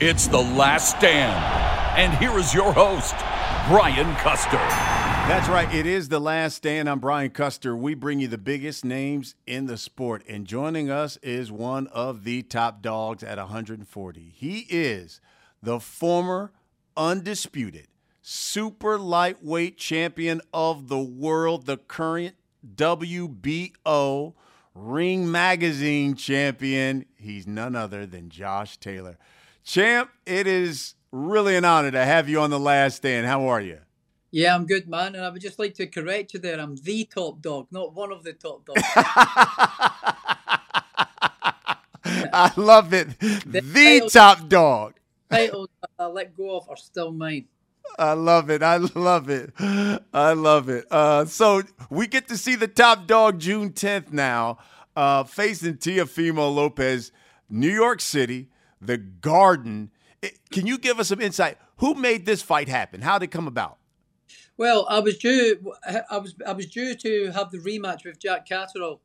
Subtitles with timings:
[0.00, 1.40] It's the last stand.
[1.96, 3.14] And here is your host,
[3.68, 4.56] Brian Custer.
[5.28, 5.72] That's right.
[5.72, 6.90] It is the last stand.
[6.90, 7.76] I'm Brian Custer.
[7.76, 10.24] We bring you the biggest names in the sport.
[10.28, 14.32] And joining us is one of the top dogs at 140.
[14.34, 15.20] He is
[15.62, 16.50] the former
[16.96, 17.86] undisputed
[18.20, 22.34] super lightweight champion of the world, the current
[22.74, 24.34] WBO
[24.74, 27.04] Ring Magazine champion.
[27.14, 29.18] He's none other than Josh Taylor.
[29.64, 33.26] Champ, it is really an honor to have you on the last stand.
[33.26, 33.78] How are you?
[34.30, 35.14] Yeah, I'm good, man.
[35.14, 36.60] And I would just like to correct you there.
[36.60, 38.82] I'm the top dog, not one of the top dogs.
[42.04, 43.18] I love it.
[43.18, 44.94] The, the top dog.
[45.30, 45.68] Titles
[45.98, 47.46] I let go of are still mine.
[47.98, 48.62] I love it.
[48.62, 49.54] I love it.
[49.58, 50.84] I love it.
[50.90, 54.58] Uh, so we get to see the top dog June 10th now,
[54.94, 57.12] uh, facing Teofimo Lopez,
[57.48, 58.48] New York City
[58.86, 59.90] the Garden.
[60.50, 61.58] Can you give us some insight?
[61.78, 63.02] Who made this fight happen?
[63.02, 63.78] How did it come about?
[64.56, 65.72] Well, I was due.
[66.10, 69.00] I was I was due to have the rematch with Jack Catterall,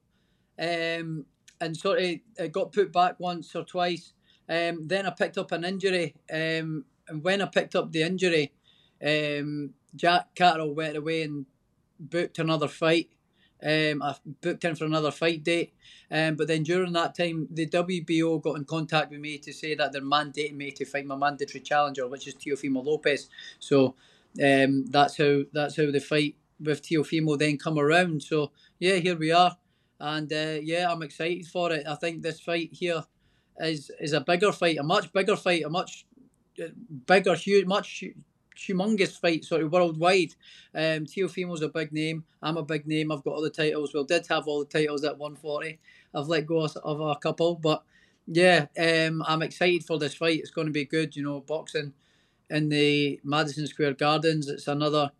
[0.60, 1.26] um,
[1.60, 4.14] and sort of it got put back once or twice.
[4.48, 8.54] Um, then I picked up an injury, um, and when I picked up the injury,
[9.04, 11.46] um, Jack Catterall went away and
[12.00, 13.10] booked another fight.
[13.62, 15.74] Um, I booked in for another fight date,
[16.10, 19.76] um, but then during that time, the WBO got in contact with me to say
[19.76, 23.28] that they're mandating me to fight my mandatory challenger, which is Teofimo Lopez.
[23.60, 23.96] So
[24.42, 28.24] um, that's how that's how the fight with Teofimo then come around.
[28.24, 29.58] So yeah, here we are,
[30.00, 31.86] and uh, yeah, I'm excited for it.
[31.88, 33.04] I think this fight here
[33.60, 36.06] is is a bigger fight, a much bigger fight, a much
[36.62, 36.68] uh,
[37.06, 38.04] bigger, huge, much
[38.68, 40.36] humongous fight sort of worldwide.
[40.74, 42.26] Um, Teofimo's a big name.
[42.42, 43.12] I'm a big name.
[43.12, 43.94] I've got all the titles.
[43.94, 45.80] Well, did have all the titles at 140.
[46.14, 47.84] I've let go of a couple, but
[48.28, 50.40] yeah, um, I'm excited for this fight.
[50.40, 51.16] It's going to be good.
[51.16, 51.94] You know, boxing
[52.50, 54.48] in the Madison Square Gardens.
[54.48, 55.12] It's another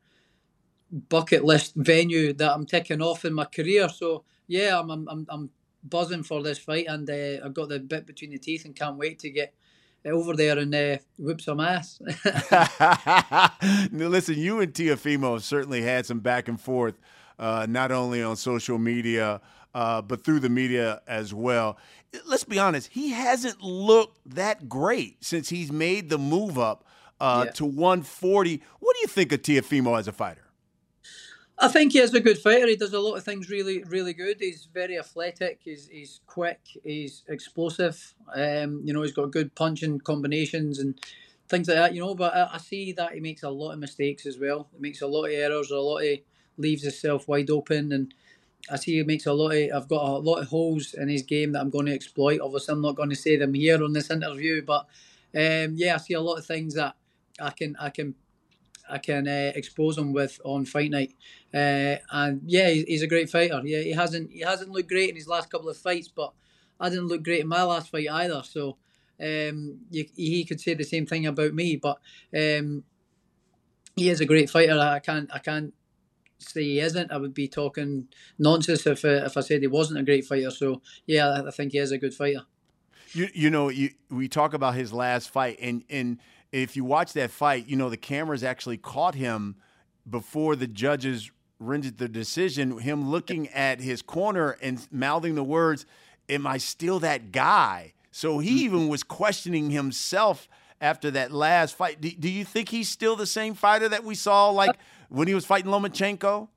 [0.92, 3.90] bucket list venue that I'm ticking off in my career.
[3.90, 5.50] So yeah, I'm I'm I'm,
[5.82, 8.98] buzzing for this fight, and uh, I've got the bit between the teeth, and can't
[8.98, 9.54] wait to get
[10.06, 12.00] over there and uh, whoop some ass.
[13.92, 16.96] now, listen, you and Teofimo certainly had some back and forth,
[17.38, 19.42] uh, not only on social media,
[19.74, 21.78] uh, but through the media as well.
[22.26, 26.86] Let's be honest, he hasn't looked that great since he's made the move up
[27.20, 27.52] uh, yeah.
[27.54, 28.62] to 140.
[28.80, 30.49] What do you think of Teofimo as a fighter?
[31.62, 32.68] I think he is a good fighter.
[32.68, 34.38] He does a lot of things really, really good.
[34.40, 35.60] He's very athletic.
[35.64, 36.62] He's, he's quick.
[36.86, 38.14] He's explosive.
[38.34, 40.98] Um, you know, he's got good punching combinations and
[41.50, 41.94] things like that.
[41.94, 44.70] You know, but I, I, see that he makes a lot of mistakes as well.
[44.74, 45.70] He makes a lot of errors.
[45.72, 46.20] A lot of
[46.58, 48.14] leaves himself wide open, and
[48.72, 49.70] I see he makes a lot of.
[49.76, 52.40] I've got a lot of holes in his game that I'm going to exploit.
[52.40, 54.88] Obviously, I'm not going to say them here on this interview, but
[55.36, 56.96] um, yeah, I see a lot of things that
[57.42, 58.16] I can I can
[58.90, 61.14] I can uh, expose him with on fight night.
[61.54, 63.62] Uh, and yeah, he's a great fighter.
[63.64, 66.34] Yeah, he hasn't he hasn't looked great in his last couple of fights, but
[66.80, 68.42] I didn't look great in my last fight either.
[68.44, 68.78] So
[69.22, 71.76] um, you, he could say the same thing about me.
[71.76, 72.00] But
[72.36, 72.84] um,
[73.96, 74.80] he is a great fighter.
[74.80, 75.74] I can't I can't
[76.40, 77.12] say he isn't.
[77.12, 78.08] I would be talking
[78.38, 80.52] nonsense if uh, if I said he wasn't a great fighter.
[80.52, 82.46] So yeah, I think he is a good fighter.
[83.12, 86.20] You you know you, we talk about his last fight and and
[86.52, 89.56] if you watch that fight, you know the cameras actually caught him
[90.10, 92.80] before the judges rendered the decision.
[92.80, 95.86] Him looking at his corner and mouthing the words,
[96.28, 98.66] "Am I still that guy?" So he mm-hmm.
[98.66, 100.50] even was questioning himself
[100.82, 102.02] after that last fight.
[102.02, 104.78] Do, do you think he's still the same fighter that we saw like
[105.10, 106.48] when he was fighting Lomachenko?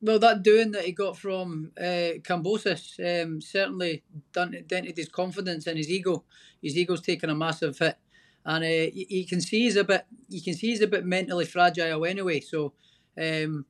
[0.00, 4.02] Well, that doing that he got from uh, Kambosos um, certainly
[4.32, 6.24] dented his confidence and his ego.
[6.62, 7.96] His ego's taken a massive hit
[8.44, 11.04] and uh, you, you, can see he's a bit you can see he's a bit
[11.04, 12.40] mentally fragile anyway.
[12.40, 12.72] So
[13.20, 13.64] um,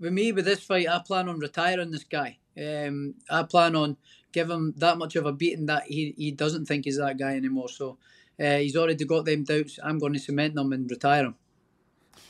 [0.00, 2.38] with me with this fight, I plan on retiring this guy.
[2.58, 3.96] Um, I plan on
[4.32, 7.36] give him that much of a beating that he, he doesn't think he's that guy
[7.36, 7.68] anymore.
[7.68, 7.98] So
[8.38, 9.78] uh, he's already got them doubts.
[9.82, 11.36] I'm going to cement them and retire him.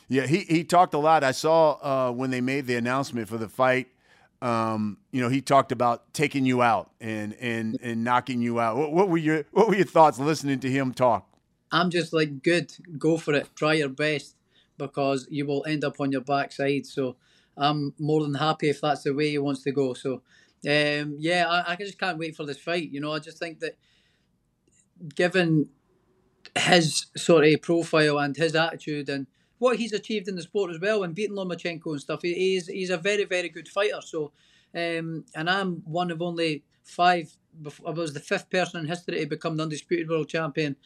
[0.08, 1.24] Yeah, he, he talked a lot.
[1.24, 3.88] I saw uh, when they made the announcement for the fight.
[4.40, 8.76] Um, you know, he talked about taking you out and and and knocking you out.
[8.76, 11.26] What, what were your what were your thoughts listening to him talk?
[11.72, 14.36] I'm just like, good, go for it, try your best,
[14.78, 16.86] because you will end up on your backside.
[16.86, 17.16] So
[17.56, 19.94] I'm more than happy if that's the way he wants to go.
[19.94, 20.22] So
[20.68, 22.90] um, yeah, I, I just can't wait for this fight.
[22.90, 23.76] You know, I just think that
[25.14, 25.68] given
[26.56, 29.26] his sort of profile and his attitude and
[29.58, 32.66] what he's achieved in the sport as well and beating Lomachenko and stuff, he, he's
[32.66, 34.00] he's a very very good fighter.
[34.02, 34.32] So,
[34.74, 37.36] um, and I'm one of only five.
[37.86, 40.76] I was the fifth person in history to become the undisputed world champion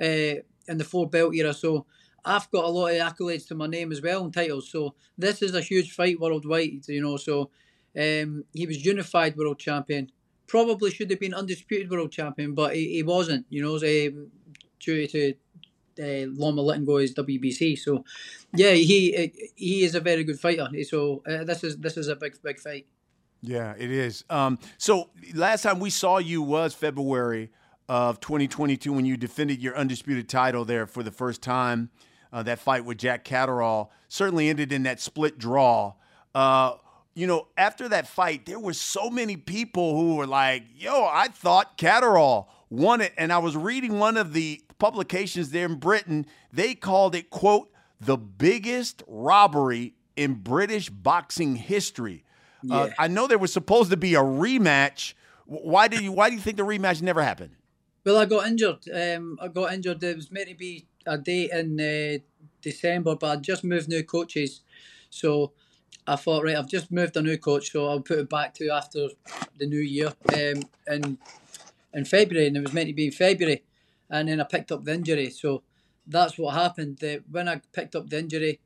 [0.00, 1.54] uh, in the four belt era.
[1.54, 1.86] So
[2.24, 4.70] I've got a lot of accolades to my name as well and titles.
[4.70, 7.16] So this is a huge fight worldwide, you know.
[7.16, 7.50] So
[7.98, 10.10] um, he was unified world champion.
[10.46, 14.30] Probably should have been undisputed world champion, but he, he wasn't, you know, um,
[14.80, 15.34] due to
[16.00, 17.78] uh, Loma letting go his WBC.
[17.78, 18.04] So
[18.54, 20.68] yeah, he he is a very good fighter.
[20.84, 22.86] So uh, this is this is a big big fight.
[23.42, 24.24] Yeah, it is.
[24.30, 27.50] Um, so last time we saw you was February
[27.88, 31.90] of 2022 when you defended your undisputed title there for the first time.
[32.30, 35.94] Uh, that fight with Jack Catterall certainly ended in that split draw.
[36.34, 36.74] Uh,
[37.14, 41.28] you know, after that fight, there were so many people who were like, yo, I
[41.28, 43.12] thought Catterall won it.
[43.16, 46.26] And I was reading one of the publications there in Britain.
[46.52, 52.24] They called it, quote, the biggest robbery in British boxing history.
[52.62, 52.76] Uh, yeah.
[52.76, 55.14] Uh, I know there was supposed to be a rematch.
[55.46, 56.12] Why did you?
[56.12, 57.52] Why do you think the rematch never happened?
[58.08, 58.88] Well, I got injured.
[58.90, 60.02] Um, I got injured.
[60.02, 62.16] It was meant to be a date in uh,
[62.62, 64.62] December, but I just moved new coaches,
[65.10, 65.52] so
[66.06, 68.70] I thought, right, I've just moved a new coach, so I'll put it back to
[68.70, 69.08] after
[69.58, 70.14] the new year.
[70.32, 71.18] Um, in
[71.92, 73.62] in February, and it was meant to be in February,
[74.08, 75.28] and then I picked up the injury.
[75.28, 75.62] So
[76.06, 77.00] that's what happened.
[77.00, 78.58] That when I picked up the injury,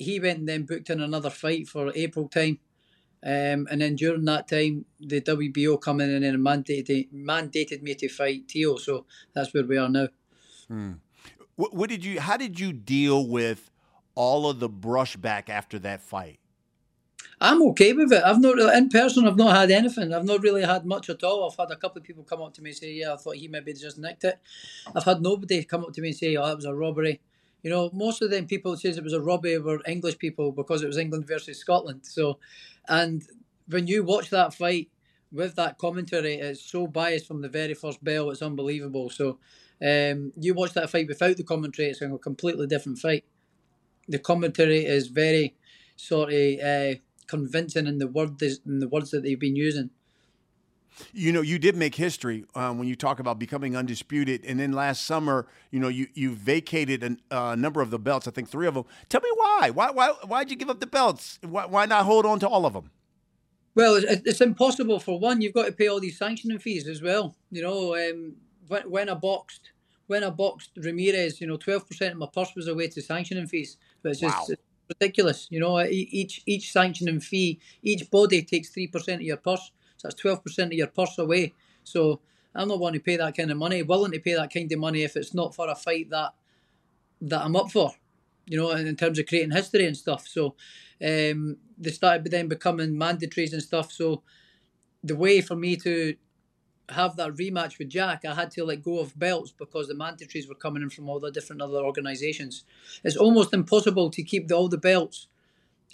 [0.00, 2.58] he went and then booked in another fight for April time.
[3.24, 7.94] Um, and then during that time, the WBO come in and then mandated mandated me
[7.94, 8.76] to fight Teo.
[8.76, 10.08] So that's where we are now.
[10.68, 10.92] Hmm.
[11.56, 12.20] What, what did you?
[12.20, 13.70] How did you deal with
[14.14, 16.38] all of the brushback after that fight?
[17.40, 18.22] I'm okay with it.
[18.22, 19.26] I've not really, in person.
[19.26, 20.12] I've not had anything.
[20.12, 21.48] I've not really had much at all.
[21.48, 23.36] I've had a couple of people come up to me and say, "Yeah, I thought
[23.36, 24.38] he maybe just nicked it."
[24.94, 27.20] I've had nobody come up to me and say, "Oh, that was a robbery."
[27.64, 30.82] You know, most of them people says it was a robbery were English people because
[30.82, 32.02] it was England versus Scotland.
[32.04, 32.38] So,
[32.88, 33.24] and
[33.66, 34.90] when you watch that fight
[35.32, 38.30] with that commentary, it's so biased from the very first bell.
[38.30, 39.08] It's unbelievable.
[39.08, 39.38] So,
[39.82, 43.24] um, you watch that fight without the commentary, it's a completely different fight.
[44.08, 45.56] The commentary is very
[45.96, 46.94] sort of uh,
[47.26, 49.88] convincing in the word in the words that they've been using.
[51.12, 54.72] You know, you did make history um, when you talk about becoming undisputed, and then
[54.72, 58.28] last summer, you know, you you vacated a uh, number of the belts.
[58.28, 58.84] I think three of them.
[59.08, 59.70] Tell me why?
[59.70, 61.38] Why why why'd you give up the belts?
[61.42, 62.90] Why, why not hold on to all of them?
[63.74, 65.00] Well, it's, it's impossible.
[65.00, 67.34] For one, you've got to pay all these sanctioning fees as well.
[67.50, 68.36] You know, um,
[68.68, 69.72] when when I boxed
[70.06, 73.48] when I boxed Ramirez, you know, twelve percent of my purse was away to sanctioning
[73.48, 73.78] fees.
[74.02, 74.56] But it's just wow.
[74.88, 75.48] ridiculous.
[75.50, 79.72] You know, each each sanctioning fee, each body takes three percent of your purse
[80.04, 81.52] that's twelve percent of your purse away.
[81.82, 82.20] So
[82.54, 83.82] I'm not wanting to pay that kind of money.
[83.82, 86.34] Willing to pay that kind of money if it's not for a fight that
[87.22, 87.90] that I'm up for.
[88.46, 90.28] You know, in terms of creating history and stuff.
[90.28, 90.54] So
[91.02, 93.90] um, they started then becoming mandatories and stuff.
[93.90, 94.22] So
[95.02, 96.14] the way for me to
[96.90, 100.46] have that rematch with Jack, I had to let go of belts because the mandatories
[100.46, 102.64] were coming in from all the different other organisations.
[103.02, 105.28] It's almost impossible to keep the, all the belts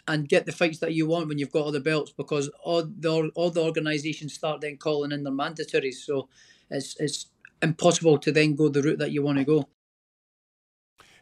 [0.08, 2.82] and get the fights that you want when you've got all the belts because all
[2.82, 5.94] the all the organisations start then calling in their mandatories.
[5.94, 6.28] So
[6.70, 7.26] it's it's
[7.62, 9.68] impossible to then go the route that you want to go.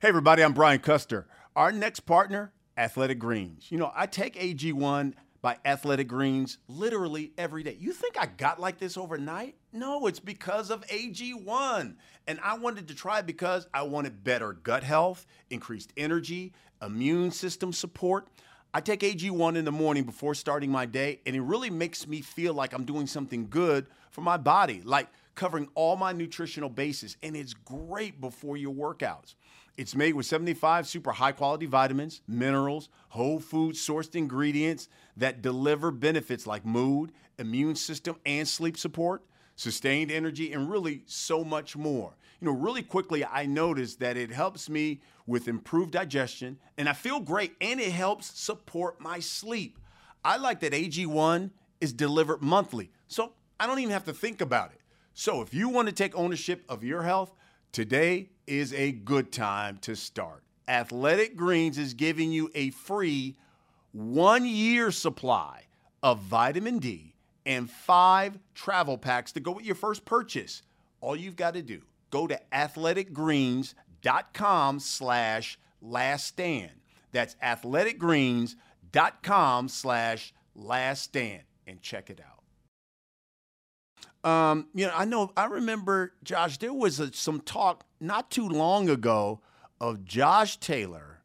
[0.00, 1.26] Hey everybody, I'm Brian Custer.
[1.56, 3.66] Our next partner, Athletic Greens.
[3.70, 7.76] You know, I take AG1 by Athletic Greens literally every day.
[7.78, 9.56] You think I got like this overnight?
[9.72, 11.94] No, it's because of AG1.
[12.26, 17.72] And I wanted to try because I wanted better gut health, increased energy, immune system
[17.72, 18.28] support.
[18.74, 22.20] I take AG1 in the morning before starting my day, and it really makes me
[22.20, 27.16] feel like I'm doing something good for my body, like covering all my nutritional bases.
[27.22, 29.34] And it's great before your workouts.
[29.78, 35.90] It's made with 75 super high quality vitamins, minerals, whole food sourced ingredients that deliver
[35.90, 39.22] benefits like mood, immune system, and sleep support,
[39.58, 44.30] sustained energy, and really so much more you know, really quickly, I noticed that it
[44.30, 49.78] helps me with improved digestion and I feel great and it helps support my sleep.
[50.24, 51.50] I like that AG1
[51.80, 54.80] is delivered monthly, so I don't even have to think about it.
[55.14, 57.34] So if you want to take ownership of your health,
[57.72, 60.44] today is a good time to start.
[60.68, 63.36] Athletic Greens is giving you a free
[63.92, 65.64] one year supply
[66.02, 67.14] of vitamin D
[67.46, 70.60] and five travel packs to go with your first purchase.
[71.00, 71.80] All you've got to do
[72.10, 76.72] go to athleticgreens.com slash last stand.
[77.12, 82.38] That's athleticgreens.com slash last stand and check it out.
[84.28, 88.48] Um, you know, I know, I remember, Josh, there was a, some talk not too
[88.48, 89.40] long ago
[89.80, 91.20] of Josh Taylor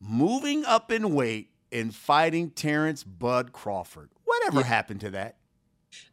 [0.00, 4.10] moving up in weight and fighting Terence Bud Crawford.
[4.24, 4.66] Whatever yeah.
[4.66, 5.36] happened to that?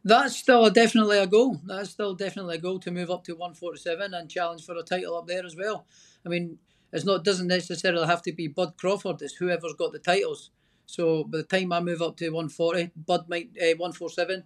[0.04, 1.60] That's still a, definitely a goal.
[1.64, 5.16] That's still definitely a goal to move up to 147 and challenge for a title
[5.16, 5.86] up there as well.
[6.24, 6.58] I mean,
[6.92, 9.20] it's not doesn't necessarily have to be Bud Crawford.
[9.22, 10.50] It's whoever's got the titles.
[10.86, 14.44] So by the time I move up to 140, Bud might uh, 147,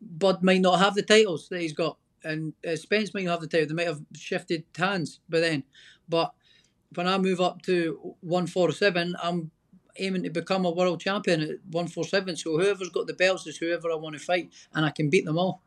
[0.00, 3.40] Bud might not have the titles that he's got, and uh, Spence might not have
[3.40, 3.68] the title.
[3.68, 5.64] They might have shifted hands by then.
[6.08, 6.34] But
[6.94, 9.50] when I move up to 147, I'm
[9.98, 12.36] aiming to become a world champion at 147.
[12.36, 15.24] So whoever's got the belts is whoever I want to fight, and I can beat
[15.24, 15.60] them all.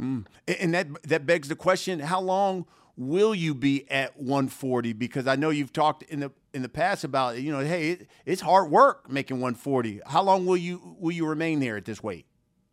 [0.00, 0.26] Mm.
[0.60, 4.92] And that that begs the question: How long will you be at 140?
[4.92, 8.08] Because I know you've talked in the in the past about you know, hey, it,
[8.24, 10.00] it's hard work making 140.
[10.06, 12.26] How long will you will you remain there at this weight?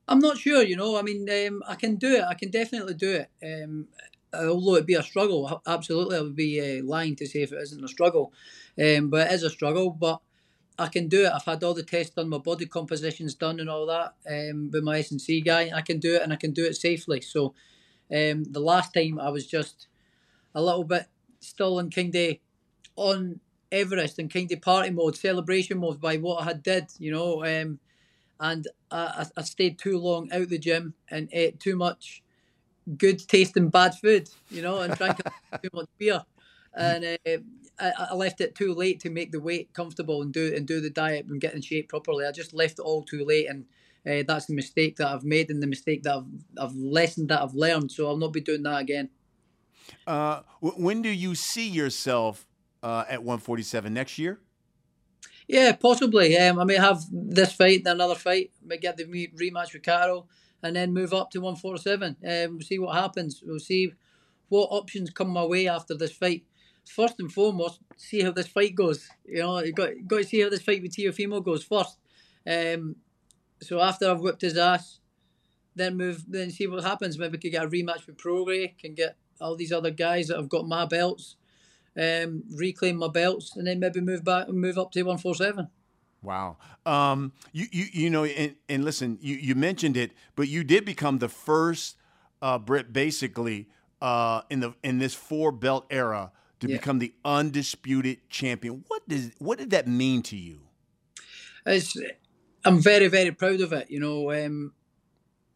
[0.08, 0.64] I'm not sure.
[0.64, 2.24] You know, I mean, um, I can do it.
[2.24, 3.30] I can definitely do it.
[3.44, 3.88] Um,
[4.34, 7.62] although it be a struggle, absolutely, I would be uh, lying to say if it
[7.62, 8.34] isn't a struggle.
[8.80, 9.90] Um, but it is a struggle.
[9.90, 10.20] But
[10.80, 11.32] I can do it.
[11.34, 14.84] I've had all the tests done, my body composition's done, and all that um, with
[14.84, 15.72] my S and C guy.
[15.74, 17.22] I can do it, and I can do it safely.
[17.22, 17.54] So,
[18.12, 19.88] um, the last time I was just
[20.56, 21.06] a little bit
[21.40, 22.38] still in kind of
[22.96, 23.40] on
[23.72, 27.44] Everest and kind of party mode, celebration mode by what I had did, you know.
[27.46, 27.80] Um,
[28.40, 32.24] and I, I stayed too long out the gym and ate too much
[32.98, 35.18] good tasting bad food, you know, and drank
[35.62, 36.24] too much beer.
[36.74, 37.38] And uh,
[37.80, 40.82] I, I, left it too late to make the weight comfortable and do and do
[40.82, 42.26] the diet and get in shape properly.
[42.26, 43.66] I just left it all too late, and
[44.08, 46.26] uh, that's the mistake that I've made and the mistake that I've
[46.58, 47.92] I've lessened that I've learned.
[47.92, 49.10] So I'll not be doing that again.
[50.06, 52.48] Uh, when do you see yourself
[52.84, 54.40] uh, at 147 next year?
[55.48, 56.38] Yeah, possibly.
[56.38, 60.30] Um, I may have this fight, then another fight, may get the rematch with Catterall,
[60.64, 62.16] and then move up to 147.
[62.24, 63.44] Um, we'll see what happens.
[63.46, 63.92] We'll see
[64.48, 66.46] what options come my way after this fight.
[66.88, 69.08] First and foremost, see how this fight goes.
[69.26, 71.98] You know, you got got to see how this fight with Teofimo goes first.
[72.46, 72.98] Um,
[73.62, 75.00] so after I've whipped his ass,
[75.76, 77.18] then move, then see what happens.
[77.18, 80.38] Maybe we could get a rematch with Prograis, can get all these other guys that
[80.38, 81.36] have got my belts,
[81.98, 85.36] um, reclaim my belts, and then maybe move back and move up to one four
[85.36, 85.70] seven.
[86.24, 86.58] Wow.
[86.86, 90.86] Um, you, you, you know, and, and listen, you, you mentioned it, but you did
[90.86, 91.98] become the first
[92.42, 93.70] uh, Brit basically
[94.02, 96.78] uh, in the in this four belt era to yeah.
[96.78, 98.84] become the undisputed champion.
[98.88, 100.62] What does what did that mean to you?
[101.66, 101.98] It's,
[102.64, 103.90] I'm very very proud of it.
[103.92, 104.74] You know, um,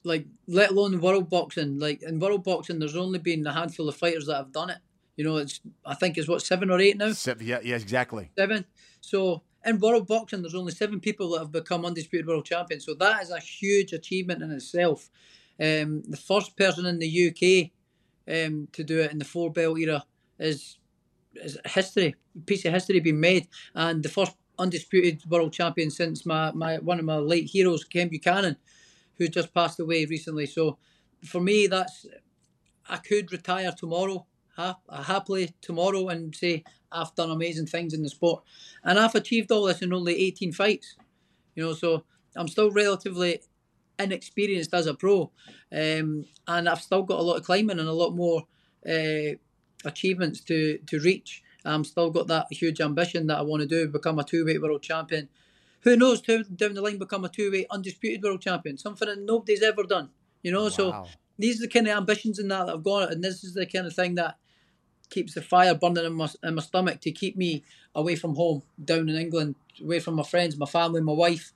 [0.03, 1.79] like let alone world boxing.
[1.79, 4.79] Like in world boxing, there's only been a handful of fighters that have done it.
[5.15, 7.13] You know, it's I think it's what seven or eight now.
[7.13, 8.31] Seven, yeah, yeah, exactly.
[8.37, 8.65] Seven.
[8.99, 12.85] So in world boxing, there's only seven people that have become undisputed world champions.
[12.85, 15.09] So that is a huge achievement in itself.
[15.59, 17.71] Um, the first person in the UK
[18.27, 20.03] um, to do it in the four belt era
[20.39, 20.77] is is
[21.65, 22.15] history,
[22.45, 26.99] piece of history being made, and the first undisputed world champion since my, my one
[26.99, 28.57] of my late heroes, Ken Buchanan,
[29.17, 30.45] who just passed away recently.
[30.45, 30.77] So
[31.25, 32.05] for me, that's
[32.87, 34.25] I could retire tomorrow,
[34.55, 38.43] ha- happily tomorrow, and say I've done amazing things in the sport,
[38.83, 40.95] and I've achieved all this in only 18 fights.
[41.55, 42.03] You know, so
[42.35, 43.41] I'm still relatively
[43.97, 45.31] inexperienced as a pro,
[45.71, 48.43] um, and I've still got a lot of climbing and a lot more
[48.87, 49.35] uh,
[49.83, 51.43] achievements to to reach.
[51.63, 54.61] I'm still got that huge ambition that I want to do, become a two weight
[54.61, 55.29] world champion
[55.85, 59.61] who knows down the line become a two way undisputed world champion, something that nobody's
[59.61, 60.09] ever done.
[60.41, 60.69] You know, wow.
[60.69, 61.05] so
[61.37, 63.67] these are the kind of ambitions in that that I've got, and this is the
[63.67, 64.37] kind of thing that
[65.11, 67.63] keeps the fire burning in my in my stomach to keep me
[67.93, 71.53] away from home, down in England, away from my friends, my family, my wife.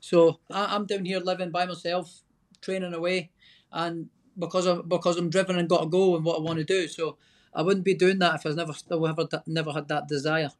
[0.00, 2.22] So I, I'm down here living by myself,
[2.62, 3.30] training away,
[3.70, 4.08] and
[4.38, 6.88] because of because I'm driven and got to go and what I want to do.
[6.88, 7.18] So
[7.56, 10.50] I wouldn't be doing that if I was never still ever never had that desire.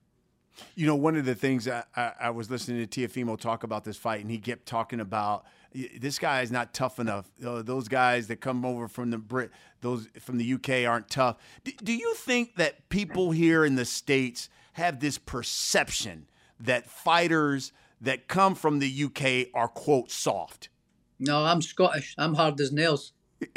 [0.75, 3.85] You know, one of the things I, I, I, was listening to Teofimo talk about
[3.85, 7.31] this fight, and he kept talking about this guy is not tough enough.
[7.39, 9.51] Those guys that come over from the Brit,
[9.83, 11.37] those from the UK aren't tough.
[11.65, 16.27] Do, do you think that people here in the states have this perception
[16.59, 20.71] that fighters that come from the UK are quote soft?
[21.19, 22.15] No, I'm Scottish.
[22.17, 23.13] I'm hard as nails.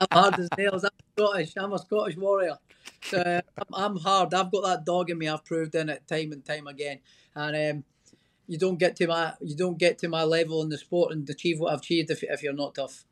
[0.00, 0.84] I'm hard as nails.
[0.84, 1.52] I'm Scottish.
[1.56, 2.56] I'm a Scottish warrior.
[3.02, 4.34] So I'm, I'm, hard.
[4.34, 5.28] I've got that dog in me.
[5.28, 7.00] I've proved in it time and time again.
[7.34, 7.84] And um,
[8.46, 11.28] you don't get to my you don't get to my level in the sport and
[11.28, 13.04] achieve what I've achieved if, if you're not tough.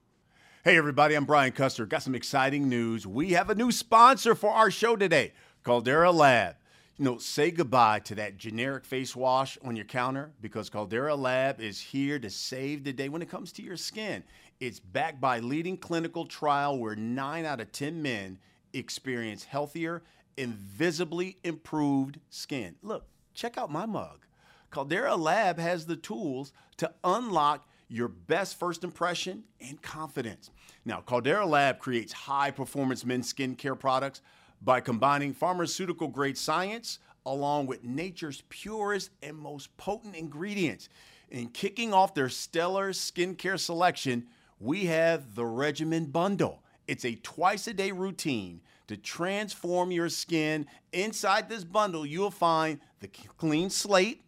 [0.65, 1.87] Hey everybody, I'm Brian Custer.
[1.87, 3.07] Got some exciting news.
[3.07, 6.57] We have a new sponsor for our show today, Caldera Lab.
[6.99, 11.61] You know, say goodbye to that generic face wash on your counter because Caldera Lab
[11.61, 14.25] is here to save the day when it comes to your skin.
[14.59, 18.39] It's backed by leading clinical trial where 9 out of 10 men
[18.73, 20.03] experience healthier
[20.39, 22.75] and visibly improved skin.
[22.83, 24.27] Look, check out my mug.
[24.71, 30.51] Caldera Lab has the tools to unlock your best first impression and confidence.
[30.85, 34.23] Now, Caldera Lab creates high performance men's skincare products
[34.63, 40.89] by combining pharmaceutical grade science along with nature's purest and most potent ingredients.
[41.29, 44.27] In kicking off their stellar skincare selection,
[44.59, 46.63] we have the Regimen Bundle.
[46.87, 50.67] It's a twice a day routine to transform your skin.
[50.93, 54.23] Inside this bundle, you'll find the clean slate,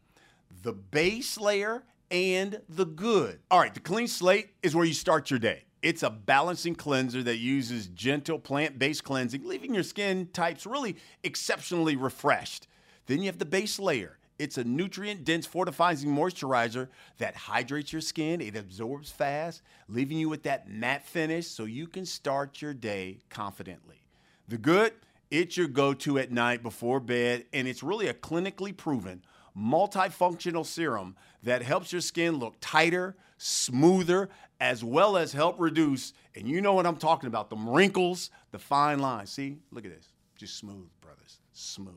[0.62, 3.40] the base layer, and the good.
[3.50, 5.64] All right, the clean slate is where you start your day.
[5.80, 10.96] It's a balancing cleanser that uses gentle plant based cleansing, leaving your skin types really
[11.22, 12.66] exceptionally refreshed.
[13.06, 14.18] Then you have the base layer.
[14.38, 18.40] It's a nutrient dense fortifying moisturizer that hydrates your skin.
[18.40, 23.18] It absorbs fast, leaving you with that matte finish so you can start your day
[23.30, 24.02] confidently.
[24.46, 24.92] The good,
[25.30, 29.22] it's your go to at night before bed, and it's really a clinically proven
[29.58, 34.28] multifunctional serum that helps your skin look tighter, smoother,
[34.60, 38.58] as well as help reduce, and you know what I'm talking about, the wrinkles, the
[38.58, 39.30] fine lines.
[39.30, 40.08] See, look at this.
[40.36, 41.40] Just smooth, brothers.
[41.52, 41.94] Smooth.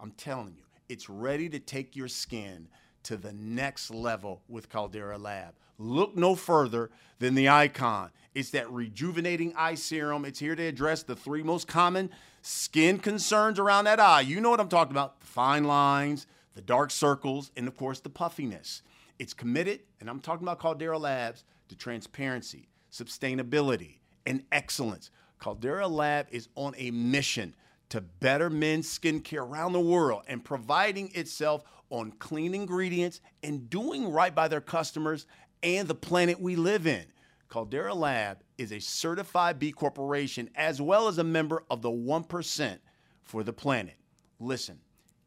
[0.00, 2.68] I'm telling you, it's ready to take your skin
[3.04, 5.54] to the next level with Caldera Lab.
[5.78, 8.10] Look no further than the icon.
[8.34, 10.24] It's that rejuvenating eye serum.
[10.24, 12.10] It's here to address the three most common
[12.42, 14.22] skin concerns around that eye.
[14.22, 18.00] You know what I'm talking about the fine lines, the dark circles, and of course,
[18.00, 18.82] the puffiness.
[19.18, 25.10] It's committed, and I'm talking about Caldera Labs, to transparency, sustainability, and excellence.
[25.38, 27.54] Caldera Lab is on a mission
[27.90, 34.10] to better men's skincare around the world and providing itself on clean ingredients and doing
[34.10, 35.26] right by their customers
[35.62, 37.04] and the planet we live in.
[37.48, 42.78] Caldera Lab is a certified B Corporation as well as a member of the 1%
[43.22, 43.96] for the planet.
[44.40, 44.80] Listen,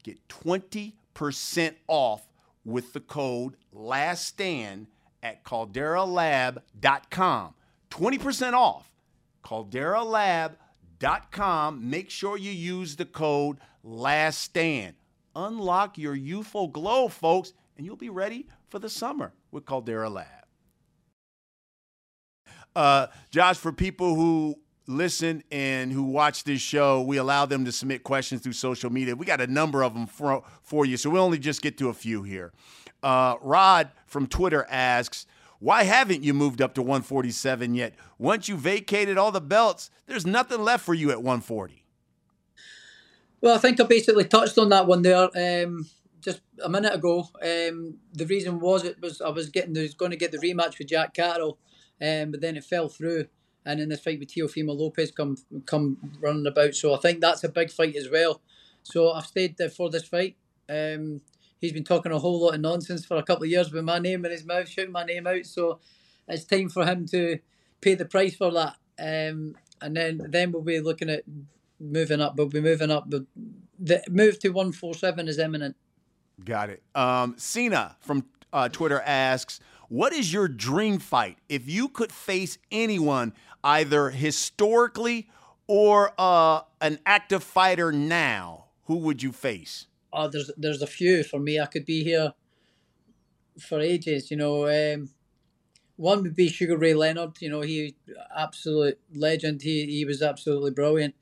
[0.03, 2.27] get 20% off
[2.65, 4.87] with the code LASTSTAND
[5.23, 7.53] at calderalab.com.
[7.89, 8.91] 20% off.
[9.43, 10.57] calderalab.com
[11.31, 11.89] com.
[11.89, 14.95] Make sure you use the code Last Stand.
[15.35, 20.27] Unlock your youthful glow, folks, and you'll be ready for the summer with Caldera Lab.
[22.75, 24.55] Uh, Josh, for people who
[24.87, 29.15] listen and who watch this show, we allow them to submit questions through social media.
[29.15, 31.89] We got a number of them for, for you, so we'll only just get to
[31.89, 32.53] a few here.
[33.03, 35.25] Uh, Rod from Twitter asks,
[35.59, 37.93] why haven't you moved up to 147 yet?
[38.17, 41.83] Once you vacated all the belts, there's nothing left for you at 140.
[43.41, 45.87] Well, I think I basically touched on that one there um,
[46.21, 47.29] just a minute ago.
[47.41, 50.79] Um, the reason was it was I was getting was going to get the rematch
[50.79, 51.57] with Jack Catterall,
[52.01, 53.27] um, but then it fell through.
[53.65, 57.43] And in this fight with Teofimo Lopez come come running about, so I think that's
[57.43, 58.41] a big fight as well.
[58.83, 60.35] So I've stayed there for this fight.
[60.69, 61.21] Um,
[61.59, 63.99] he's been talking a whole lot of nonsense for a couple of years with my
[63.99, 65.45] name in his mouth, shouting my name out.
[65.45, 65.79] So
[66.27, 67.39] it's time for him to
[67.81, 68.75] pay the price for that.
[68.99, 71.23] Um, and then then we'll be looking at
[71.79, 72.35] moving up.
[72.35, 73.09] We'll be moving up.
[73.09, 73.25] The,
[74.09, 75.75] move to one four seven is imminent.
[76.43, 76.83] Got it.
[76.95, 81.37] Um, Cena from uh, Twitter asks, "What is your dream fight?
[81.47, 85.29] If you could face anyone, either historically
[85.67, 91.23] or uh, an active fighter now, who would you face?" Oh, there's there's a few
[91.23, 91.59] for me.
[91.59, 92.33] I could be here
[93.59, 94.31] for ages.
[94.31, 95.09] You know, um,
[95.95, 97.37] one would be Sugar Ray Leonard.
[97.41, 97.95] You know, he
[98.35, 99.61] absolute legend.
[99.61, 101.15] He he was absolutely brilliant.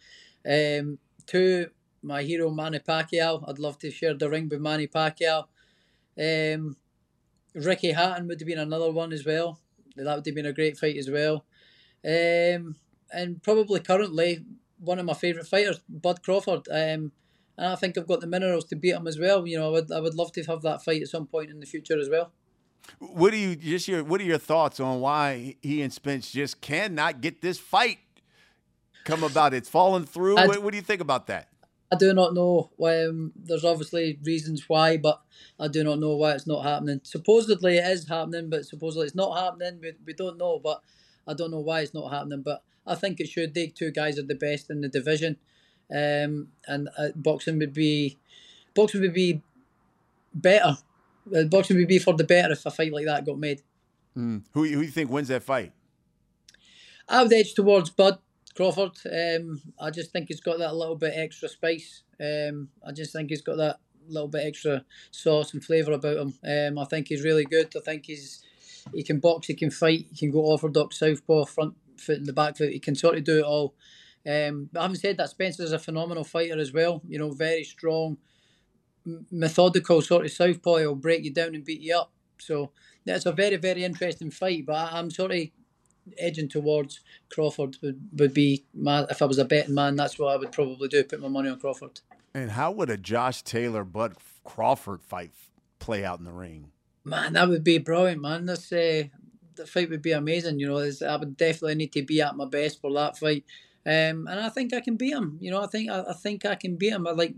[0.47, 1.69] Um, two,
[2.01, 3.47] my hero Manny Pacquiao.
[3.47, 5.45] I'd love to share the ring with Manny Pacquiao.
[6.17, 6.77] Um,
[7.53, 9.59] Ricky Hatton would have been another one as well.
[9.95, 11.45] That would have been a great fight as well.
[12.03, 12.75] Um,
[13.11, 14.43] and probably currently
[14.77, 16.67] one of my favourite fighters, Bud Crawford.
[16.69, 17.11] Um,
[17.57, 19.47] and I think I've got the minerals to beat him as well.
[19.47, 21.59] You know, I would I would love to have that fight at some point in
[21.59, 22.31] the future as well.
[22.99, 26.61] What do you just your what are your thoughts on why he and Spence just
[26.61, 27.99] cannot get this fight
[29.05, 29.53] come about?
[29.53, 30.35] It's fallen through.
[30.35, 31.49] What, what, do you think about that?
[31.91, 32.71] I do not know.
[32.83, 35.21] Um, there's obviously reasons why, but
[35.59, 37.01] I do not know why it's not happening.
[37.03, 39.79] Supposedly it is happening, but supposedly it's not happening.
[39.81, 40.81] We, we don't know, but
[41.27, 42.41] I don't know why it's not happening.
[42.43, 43.53] But I think it should.
[43.53, 45.37] They two guys are the best in the division
[45.91, 48.17] um, and uh, boxing would be
[48.73, 49.41] boxing would be
[50.33, 50.77] better.
[51.35, 53.61] Uh, boxing would be for the better if a fight like that got made.
[54.17, 54.43] Mm.
[54.53, 55.71] Who who you think wins that fight?
[57.07, 58.19] I would edge towards Bud
[58.55, 58.91] Crawford.
[59.05, 62.03] Um, I just think he's got that little bit extra spice.
[62.19, 66.33] Um, I just think he's got that little bit extra sauce and flavour about him.
[66.43, 67.73] Um, I think he's really good.
[67.75, 68.43] I think he's
[68.93, 72.33] he can box, he can fight, he can go orthodox southpaw, front foot and the
[72.33, 72.71] back foot.
[72.71, 73.73] He can sort of do it all.
[74.27, 77.01] Um, but having said that, Spencer's a phenomenal fighter as well.
[77.07, 78.17] You know, very strong,
[79.31, 80.77] methodical sort of southpaw.
[80.77, 82.11] He'll break you down and beat you up.
[82.39, 82.71] So
[83.05, 84.65] that's a very very interesting fight.
[84.65, 85.47] But I, am sort of
[86.17, 89.95] edging towards Crawford would, would be my if I was a betting man.
[89.95, 91.03] That's what I would probably do.
[91.03, 92.01] Put my money on Crawford.
[92.33, 95.31] And how would a Josh Taylor Bud Crawford fight
[95.79, 96.71] play out in the ring?
[97.03, 98.45] Man, that would be brilliant, man.
[98.45, 99.03] This uh,
[99.55, 100.59] the fight would be amazing.
[100.59, 103.45] You know, I would definitely need to be at my best for that fight.
[103.85, 105.37] Um, and I think I can beat him.
[105.39, 107.05] You know, I think I, I think I can beat him.
[107.07, 107.35] I like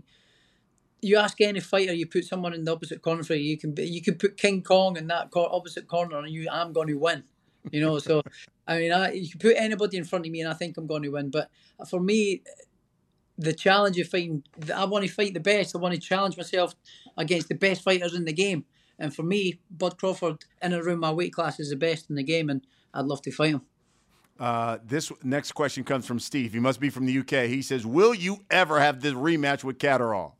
[1.00, 3.74] you ask any fighter, you put someone in the opposite corner for you, you can
[3.76, 7.24] you can put King Kong in that opposite corner, and you I'm going to win.
[7.70, 8.22] You know, so
[8.66, 10.86] I mean, I, you can put anybody in front of me, and I think I'm
[10.86, 11.30] going to win.
[11.30, 11.50] But
[11.88, 12.42] for me,
[13.36, 14.42] the challenge of fighting,
[14.74, 15.74] I want to fight the best.
[15.74, 16.74] I want to challenge myself
[17.16, 18.64] against the best fighters in the game.
[18.98, 22.16] And for me, Bud Crawford in and around my weight class is the best in
[22.16, 23.62] the game, and I'd love to fight him.
[24.38, 26.52] Uh, this next question comes from Steve.
[26.52, 27.48] He must be from the UK.
[27.48, 30.36] He says, "Will you ever have this rematch with Catterall?"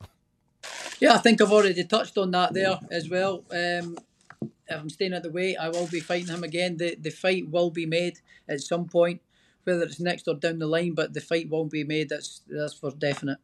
[0.99, 3.43] Yeah, I think I've already touched on that there as well.
[3.51, 3.97] Um,
[4.41, 6.77] if I'm staying at the weight, I will be fighting him again.
[6.77, 9.21] The the fight will be made at some point,
[9.65, 12.09] whether it's next or down the line, but the fight won't be made.
[12.09, 13.39] That's that's for definite.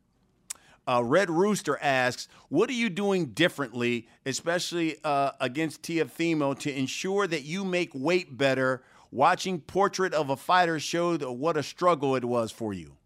[0.87, 7.27] Uh, Red Rooster asks, "What are you doing differently, especially uh, against Teofimo, to ensure
[7.27, 8.83] that you make weight better?"
[9.15, 12.97] Watching Portrait of a Fighter showed what a struggle it was for you.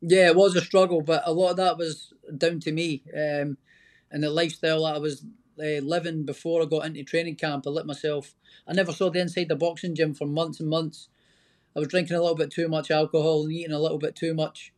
[0.00, 3.56] Yeah, it was a struggle, but a lot of that was down to me um,
[4.10, 5.24] and the lifestyle that I was
[5.60, 7.64] uh, living before I got into training camp.
[7.64, 8.34] I let myself.
[8.66, 11.08] I never saw the inside the boxing gym for months and months.
[11.76, 14.34] I was drinking a little bit too much alcohol and eating a little bit too
[14.34, 14.72] much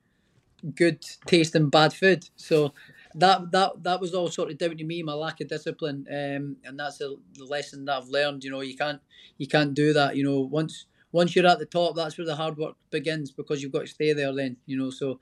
[0.75, 2.29] good tasting bad food.
[2.37, 2.75] So
[3.14, 6.57] that that that was all sort of down to me, my lack of discipline, um,
[6.64, 8.44] and that's a, the lesson that I've learned.
[8.44, 9.00] You know, you can't
[9.38, 10.16] you can't do that.
[10.16, 13.62] You know, once once you're at the top, that's where the hard work begins because
[13.62, 14.35] you've got to stay there.
[14.35, 15.20] Then you know, so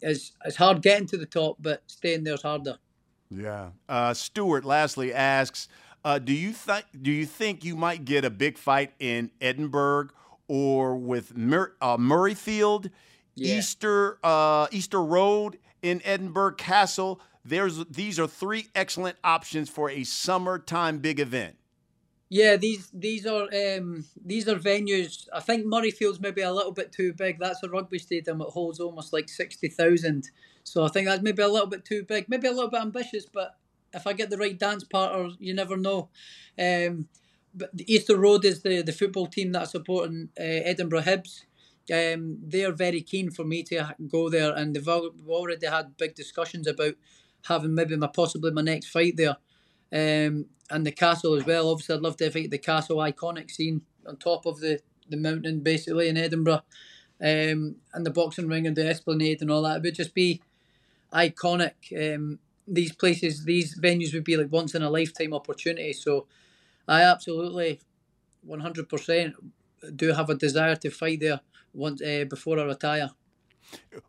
[0.00, 2.78] it's it's hard getting to the top, but staying there's harder.
[3.30, 3.70] Yeah.
[3.88, 5.68] Uh, Stewart lastly asks,
[6.04, 10.08] uh, do you think do you think you might get a big fight in Edinburgh
[10.48, 12.90] or with Mur- uh, Murrayfield,
[13.34, 13.58] yeah.
[13.58, 17.20] Easter uh, Easter Road in Edinburgh Castle?
[17.44, 21.56] There's these are three excellent options for a summertime big event.
[22.28, 25.26] Yeah, these these are um, these are venues.
[25.32, 27.38] I think Murrayfield's maybe a little bit too big.
[27.40, 30.30] That's a rugby stadium that holds almost like sixty thousand.
[30.62, 33.26] So I think that's maybe a little bit too big, maybe a little bit ambitious.
[33.26, 33.56] But
[33.92, 36.10] if I get the right dance partner, you never know.
[36.56, 37.08] Um,
[37.52, 41.42] but Easter Road is the the football team that's supporting uh, Edinburgh Hibs.
[41.92, 46.68] Um, they're very keen for me to go there, and they've already had big discussions
[46.68, 46.94] about
[47.46, 49.36] having maybe my possibly my next fight there.
[49.92, 51.68] Um, and the castle as well.
[51.68, 55.60] Obviously, I'd love to fight the castle iconic scene on top of the, the mountain,
[55.60, 56.62] basically in Edinburgh,
[57.20, 59.78] um, and the boxing ring and the Esplanade and all that.
[59.78, 60.40] It would just be
[61.12, 61.74] iconic.
[61.92, 65.92] Um, these places, these venues would be like once in a lifetime opportunity.
[65.92, 66.26] So,
[66.86, 67.80] I absolutely,
[68.42, 69.34] one hundred percent,
[69.96, 71.40] do have a desire to fight there
[71.72, 73.10] once uh, before I retire.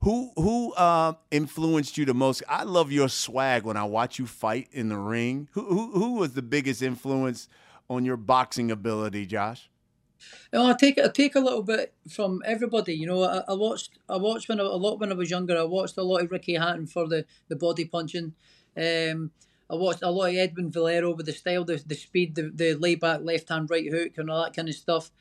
[0.04, 2.44] Who who uh, influenced you the most?
[2.48, 5.48] I love your swag when I watch you fight in the ring.
[5.52, 7.48] Who who, who was the biggest influence
[7.90, 9.70] on your boxing ability, Josh?
[10.54, 12.94] You know, I take I take a little bit from everybody.
[12.94, 15.58] You know, I, I watched I watched when I, a lot when I was younger.
[15.58, 18.34] I watched a lot of Ricky Hatton for the, the body punching.
[18.78, 19.32] Um,
[19.70, 22.74] I watched a lot of Edwin Valero with the style, the, the speed, the, the
[22.74, 25.12] lay back left hand right hook and all that kind of stuff.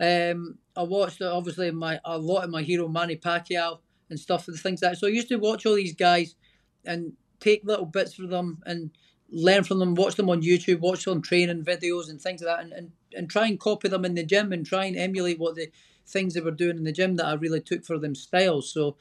[0.00, 3.80] Um, I watched obviously my a lot of my hero Manny Pacquiao
[4.10, 4.98] and stuff and things like that.
[4.98, 6.36] So I used to watch all these guys
[6.84, 8.90] and take little bits from them and
[9.30, 12.64] learn from them, watch them on YouTube, watch them training videos and things like that,
[12.64, 15.54] and, and, and try and copy them in the gym and try and emulate what
[15.54, 15.68] the
[16.06, 18.72] things they were doing in the gym that I really took for them styles.
[18.72, 18.96] So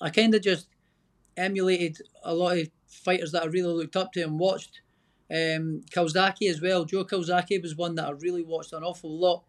[0.00, 0.68] I kind of just
[1.36, 4.82] emulated a lot of fighters that I really looked up to and watched.
[5.30, 6.84] Um, Calzaghe as well.
[6.84, 9.44] Joe Calzaghe was one that I really watched an awful lot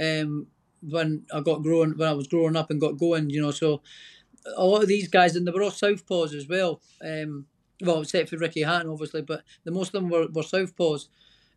[0.00, 0.46] um,
[0.82, 3.30] when I got growing when I was growing up and got going.
[3.30, 3.82] You know, so
[4.56, 6.80] a lot of these guys, and they were all southpaws as well.
[7.04, 7.46] Um,
[7.82, 11.08] well, except for Ricky Hatton, obviously, but the most of them were, were southpaws.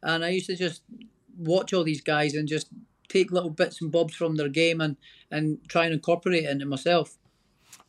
[0.02, 0.82] And I used to just
[1.38, 2.68] watch all these guys and just
[3.10, 4.98] take little bits and bobs from their game and,
[5.32, 7.18] and try and incorporate it into myself.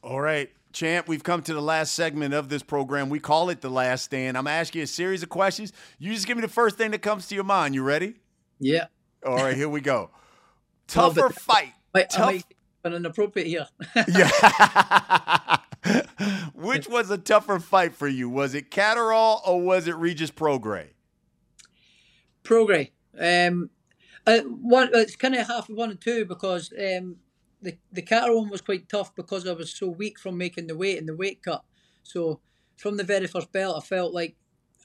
[0.03, 0.51] All right.
[0.73, 3.09] Champ, we've come to the last segment of this program.
[3.09, 4.37] We call it The Last Stand.
[4.37, 5.73] I'm asking you a series of questions.
[6.01, 7.77] You just give me the first thing that comes to your mind.
[7.77, 8.15] You ready?
[8.59, 8.87] Yeah.
[9.25, 10.11] All right, here we go.
[10.87, 11.73] Tougher fight.
[11.95, 12.45] Wait, Tough.
[12.83, 13.67] But inappropriate here.
[14.09, 15.57] yeah.
[16.55, 18.29] Which was a tougher fight for you?
[18.29, 20.89] Was it Catterall or was it Regis Prograis?
[22.43, 22.91] Prograis.
[23.19, 23.71] Um,
[24.27, 27.17] uh, one, it's kind of half one and two because um,
[27.61, 30.77] the the Catterall one was quite tough because I was so weak from making the
[30.77, 31.65] weight and the weight cut.
[32.03, 32.41] So
[32.77, 34.37] from the very first belt, I felt like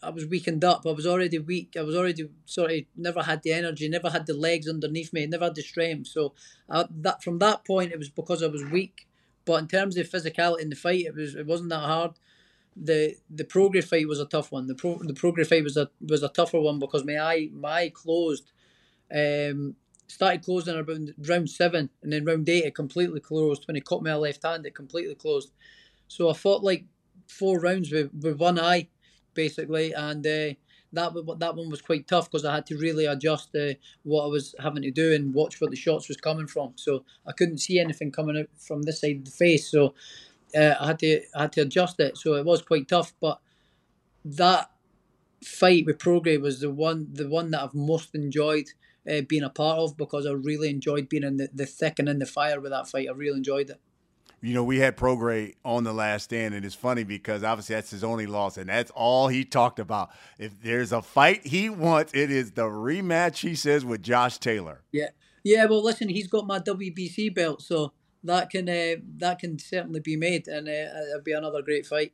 [0.01, 0.85] I was weakened up.
[0.85, 1.75] I was already weak.
[1.77, 5.25] I was already sort of never had the energy, never had the legs underneath me,
[5.25, 6.07] never had the strength.
[6.07, 6.33] So
[6.69, 9.07] I, that from that point, it was because I was weak.
[9.45, 12.11] But in terms of physicality in the fight, it was it wasn't that hard.
[12.75, 14.67] The the Prograis fight was a tough one.
[14.67, 17.71] The pro the Prograis fight was a was a tougher one because my eye my
[17.71, 18.51] eye closed.
[19.13, 19.75] Um,
[20.07, 23.67] started closing around round seven, and then round eight it completely closed.
[23.67, 25.51] When he caught a left hand, it completely closed.
[26.07, 26.85] So I fought like
[27.27, 28.89] four rounds with, with one eye
[29.43, 30.53] basically, and uh,
[30.91, 33.73] that that one was quite tough because I had to really adjust uh,
[34.03, 36.73] what I was having to do and watch where the shots was coming from.
[36.75, 39.93] So I couldn't see anything coming out from this side of the face, so
[40.53, 42.17] uh, I had to I had to adjust it.
[42.17, 43.39] So it was quite tough, but
[44.25, 44.71] that
[45.41, 48.69] fight with Prograis was the one the one that I've most enjoyed.
[49.09, 52.09] Uh, being a part of because I really enjoyed being in the, the thick and
[52.09, 53.07] in the fire with that fight.
[53.09, 53.79] I really enjoyed it
[54.41, 57.91] you know, we had Prograis on the last stand, and it's funny because obviously that's
[57.91, 60.11] his only loss, and that's all he talked about.
[60.37, 64.81] If there's a fight he wants, it is the rematch, he says, with Josh Taylor.
[64.91, 65.09] Yeah.
[65.43, 70.01] Yeah, well, listen, he's got my WBC belt, so that can uh, that can certainly
[70.01, 72.11] be made, and uh, it'll be another great fight.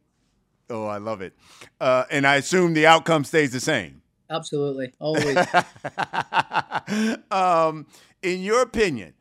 [0.70, 1.34] Oh, I love it.
[1.80, 4.02] Uh, and I assume the outcome stays the same.
[4.30, 5.38] Absolutely, always.
[7.32, 7.86] um,
[8.22, 9.14] in your opinion,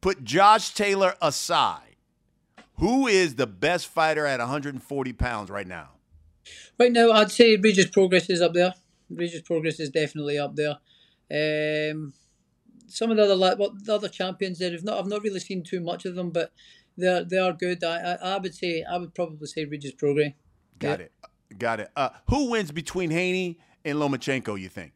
[0.00, 1.85] put Josh Taylor aside
[2.78, 5.90] who is the best fighter at 140 pounds right now?
[6.78, 8.74] Right now, I'd say Regis Prograis is up there.
[9.10, 10.76] Regis Prograis is definitely up there.
[11.30, 12.12] Um,
[12.88, 15.62] some of the other well, the other champions there, I've not I've not really seen
[15.62, 16.52] too much of them, but
[16.96, 17.82] they they are good.
[17.82, 20.34] I, I, I would say I would probably say Regis Prograis.
[20.78, 21.06] Got yeah.
[21.06, 21.90] it, got it.
[21.96, 24.60] Uh, who wins between Haney and Lomachenko?
[24.60, 24.92] You think?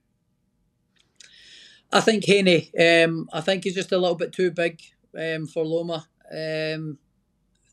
[1.92, 2.70] I think Haney.
[2.78, 4.80] Um, I think he's just a little bit too big
[5.18, 6.06] um, for Loma.
[6.30, 6.98] Um,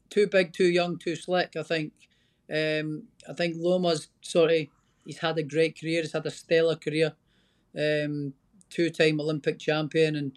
[0.10, 1.56] too big, too young, too slick.
[1.56, 1.94] I think.
[2.50, 4.68] Um, I think Loma's sort of
[5.06, 6.02] he's had a great career.
[6.02, 7.14] He's had a stellar career.
[7.78, 8.34] Um,
[8.70, 10.32] two-time Olympic champion and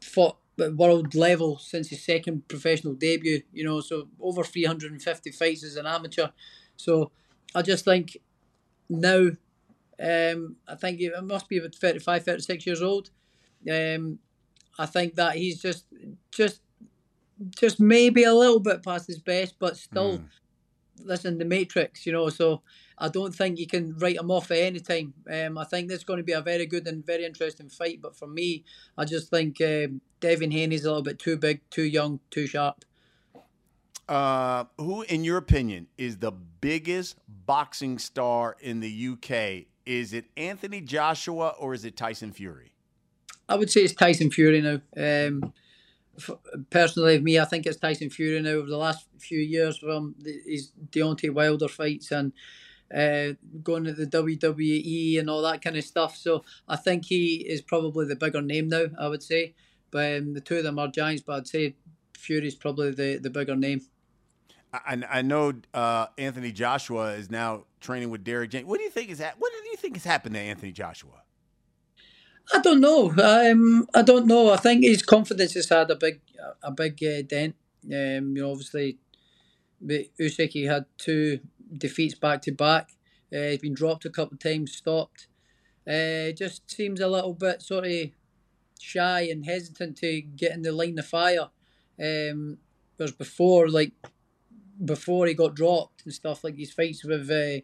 [0.00, 3.42] fought at world level since his second professional debut.
[3.52, 6.28] You know, so over 350 fights as an amateur.
[6.76, 7.10] So
[7.54, 8.18] I just think
[8.88, 9.30] now,
[10.00, 13.10] um, I think it must be about 35, 36 years old.
[13.70, 14.18] Um,
[14.78, 15.86] I think that he's just
[16.30, 16.60] just
[17.58, 20.24] just maybe a little bit past his best, but still, mm.
[21.04, 22.28] listen, the Matrix, you know.
[22.28, 22.62] So
[22.98, 25.14] I don't think you can write him off at any time.
[25.30, 28.00] Um, I think this is going to be a very good and very interesting fight.
[28.00, 28.64] But for me,
[28.96, 29.88] I just think uh,
[30.20, 32.84] Devin Haney's a little bit too big, too young, too sharp.
[34.08, 39.66] Uh, who, in your opinion, is the biggest boxing star in the UK?
[39.84, 42.72] Is it Anthony Joshua or is it Tyson Fury?
[43.48, 44.80] I would say it's Tyson Fury now.
[44.96, 45.52] Um,
[46.70, 50.72] personally, me, I think it's Tyson Fury now over the last few years from his
[50.90, 52.32] Deontay Wilder fights and
[52.94, 56.16] uh, going to the WWE and all that kind of stuff.
[56.16, 59.54] So I think he is probably the bigger name now, I would say.
[59.90, 61.76] But um, the two of them are giants, but I'd say
[62.16, 63.82] Fury's probably the, the bigger name.
[64.72, 68.66] I, I know uh, Anthony Joshua is now training with Derrick James.
[68.66, 69.20] What do you think is?
[69.20, 71.22] What do you think has happened to Anthony Joshua?
[72.52, 73.10] I don't know.
[73.10, 74.52] Um, I don't know.
[74.52, 76.20] I think his confidence has had a big,
[76.62, 77.56] a big uh, dent.
[77.84, 78.98] Um, you know, obviously,
[79.84, 81.40] Usyk he had two
[81.76, 82.90] defeats back to back.
[83.32, 85.26] Uh, he's been dropped a couple of times, stopped.
[85.86, 88.10] Uh, just seems a little bit sort of
[88.80, 91.48] shy and hesitant to get in the line of fire.
[92.00, 92.58] Um,
[92.96, 93.92] whereas before, like
[94.84, 97.60] before he got dropped and stuff, like his fights with uh,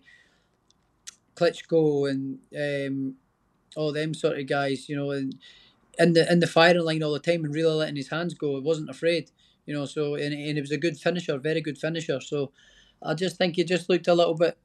[1.37, 3.17] Klitschko and um,
[3.77, 5.37] all them sort of guys, you know, and
[5.99, 8.57] in the in the firing line all the time and really letting his hands go.
[8.57, 9.31] He wasn't afraid,
[9.67, 9.85] you know.
[9.85, 12.21] So and, and he was a good finisher, very good finisher.
[12.21, 12.53] So
[13.03, 14.59] I just think he just looked a little bit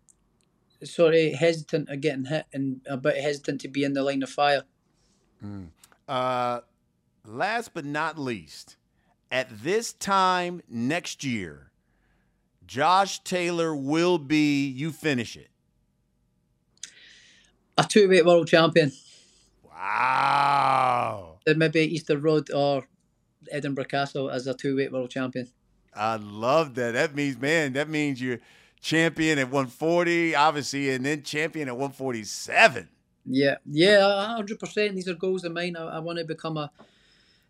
[0.83, 4.23] sort of hesitant of getting hit and a bit hesitant to be in the line
[4.23, 4.63] of fire.
[5.43, 5.69] Mm.
[6.07, 6.61] Uh,
[7.25, 8.77] last but not least,
[9.31, 11.71] at this time next year,
[12.65, 14.67] Josh Taylor will be.
[14.67, 15.49] You finish it
[17.77, 18.91] a two weight world champion.
[19.63, 21.39] Wow.
[21.45, 22.87] Maybe Easter Road or
[23.51, 25.49] Edinburgh Castle as a two weight world champion.
[25.95, 26.93] I love that.
[26.93, 28.39] That means, man, that means you're
[28.81, 32.87] champion at 140, obviously, and then champion at 147.
[33.29, 34.95] Yeah, yeah, hundred percent.
[34.95, 35.75] These are goals of mine.
[35.75, 36.71] I, I, want to become a,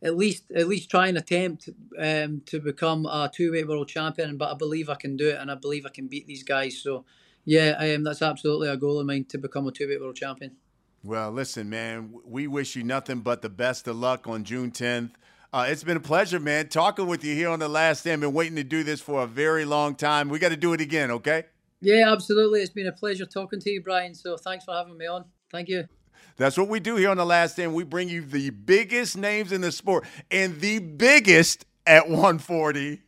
[0.01, 4.37] at least, at least try and attempt um, to become a two weight world champion.
[4.37, 6.81] But I believe I can do it, and I believe I can beat these guys.
[6.81, 7.05] So
[7.47, 10.57] yeah, that's absolutely a goal of mine to become a two-weight world champion.
[11.01, 15.11] Well, listen, man, we wish you nothing but the best of luck on June 10th.
[15.53, 18.19] Uh, it's been a pleasure, man, talking with you here on the last stand.
[18.19, 20.27] Been waiting to do this for a very long time.
[20.27, 21.45] We got to do it again, okay?
[21.79, 22.59] Yeah, absolutely.
[22.59, 24.13] It's been a pleasure talking to you, Brian.
[24.13, 25.23] So thanks for having me on.
[25.49, 25.87] Thank you.
[26.35, 27.73] That's what we do here on the last stand.
[27.73, 33.01] We bring you the biggest names in the sport, and the biggest at 140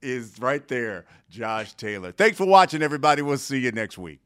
[0.00, 1.04] is right there.
[1.32, 2.12] Josh Taylor.
[2.12, 3.22] Thanks for watching, everybody.
[3.22, 4.20] We'll see you next week.